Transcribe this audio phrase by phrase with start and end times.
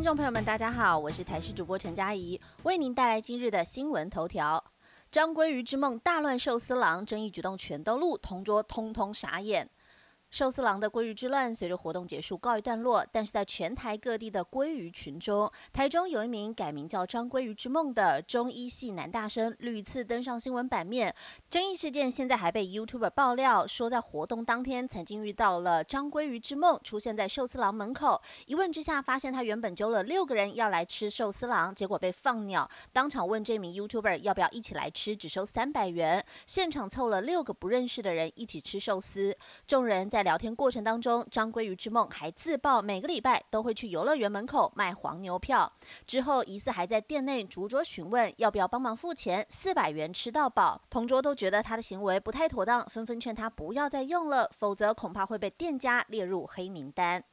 [0.00, 4.64] 听众朋友们，大家好，我是台视主播陈佳怡，为您带来今日的新闻头条。
[5.10, 9.68] 张鲑鱼之梦大乱寿司郎，争议举动全都录，同桌通通傻眼。
[10.30, 21.12] 寿司郎的鲑鱼之乱随着活动结束告一段落，但是在全台各地的鲑鱼群中，台中有一名改名叫张鲑鱼之梦的中医系男大生屡次登上新闻版面。
[21.48, 39.36] 争议事件现在还被 YouTuber 爆料，说在活动当天曾经遇到了张鲑鱼之梦出现在寿司郎门口，一问之下发现他原本揪了六个人要来吃寿司郎，结果被放鸟，当场问这名 YouTuber 要不要一起来吃，只收三百元，现场凑了六个不认识的人一起吃寿司，
[39.66, 40.19] 众人在。
[40.20, 45.72] 在聊天过程当中，张鲑鱼之梦还自曝每个礼拜都会去游乐园门口卖黄牛票。
[46.06, 50.82] 之后疑似还在店内逐桌询问要不要帮忙付钱，四百元吃到饱。
[50.90, 57.24] 同桌都觉得他的行为不太妥当，纷纷劝他不要再用了，否则恐怕会被店家列入黑名单。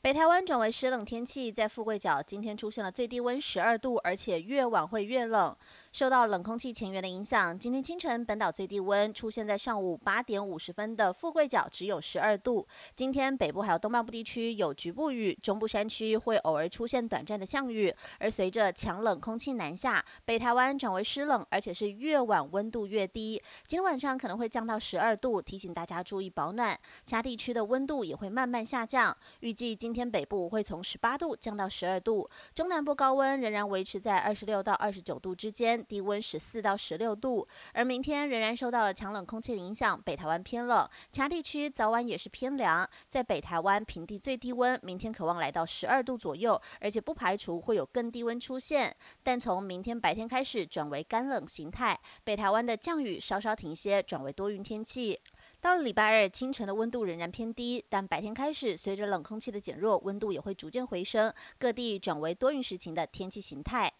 [0.00, 5.56] 北台湾转为湿冷天气，在富贵角今天出现了最低温十二度，而且越晚会越冷。
[5.96, 12.68] 受到冷空气前缘的影响，今天清晨本岛最低温出现在上午八点五十分的富贵角只有十二度。
[12.94, 17.90] 今天北部还有东半部地区有局部雨，中部山区会偶尔出现短暂的降雨。
[18.18, 23.42] 而随着强冷空气南下，北台湾转为湿冷，而且是越晚温度越低。
[23.66, 26.78] 今天晚上可能会降到十二度，提醒大家注意保暖。
[27.06, 37.46] 其他地区的温度也会慢慢下降，预计今天北部会从十八度降到十二度，中南部高温仍然维持在二十六到二十九度之间，低温十四到十六度。
[37.72, 42.88] 而明天仍然受到了强冷空气的影响，北台湾偏冷，其他地区早晚也是偏凉。
[43.08, 48.94] 在北台湾平地最低温，明天可望来到十二度左右，而且不排除会有更低温出现。
[49.22, 55.20] 但从明天白天开始转为干冷形态，北台湾的降雨稍稍停歇，转为多云天气。
[55.60, 63.92] 到了礼拜二清晨的温度仍然偏低，但白天开始随着冷空气的减弱，温度也会逐渐回升，各地转为多云时晴的天气形态。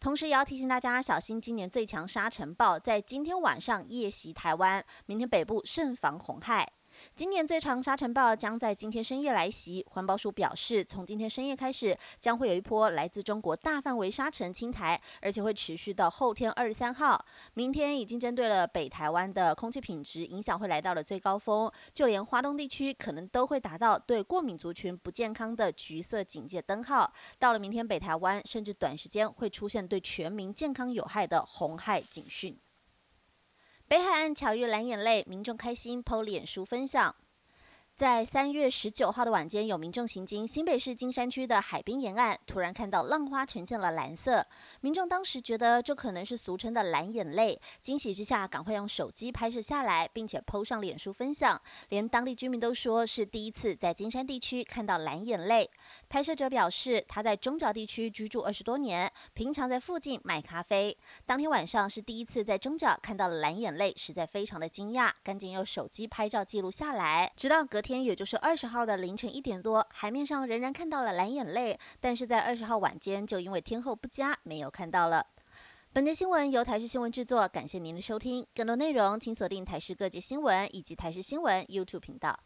[0.00, 6.70] 同时也要提醒大家小心今年最强沙尘暴在今天晚上夜袭台湾，明天北部慎防洪害。
[7.14, 9.84] 今年最长沙尘暴将在今天深夜来袭。
[9.90, 17.24] 环保署表示，从今天深夜开始，将会有一波来自中国大范围沙尘侵台，而且会持续到后天二十三号。
[17.54, 27.12] 明天已经针对了北台湾的空气品质影响会来到了最高峰，就连华东地区可能都会达到对过敏族群不健康的橘色警戒灯号。
[27.38, 32.58] 到了明天，北台湾甚至短时间会出现对全民健康有害的红害警讯。
[33.94, 37.14] 北海岸巧遇蓝眼泪，民众开心 PO 脸书分享。
[37.96, 44.44] 在三月十九号的晚间，有民众行经新北市金山区的海滨沿岸，突然看到浪花呈现了蓝色。
[44.80, 51.62] 民众当时觉得这可能是俗称的蓝眼泪，惊喜之下赶快用手机拍摄下来，并且 PO 上脸书分享。
[51.90, 55.70] 连当地居民都说是第一次在金山地区看到蓝眼泪。
[56.08, 60.98] 拍摄者表示，他在中角地区居住二十多年，平常在附近卖咖啡。
[61.26, 67.32] 当天晚上是第一次在中角看到了蓝眼泪，实在非常的惊讶，赶紧用手机拍照记录下来。
[67.36, 75.26] 直到隔天，也就是二十号的凌晨一点多，海面上仍然看到了蓝眼泪，但是在二十号晚间就因为天候不佳，没有看到了。
[75.92, 78.46] 本节新闻由台视新闻制作，感谢您的收听。
[78.54, 82.40] 更多内容请锁定台视各界新闻以及台视新闻 YouTube 频道。